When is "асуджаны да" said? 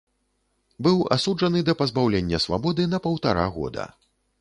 1.17-1.77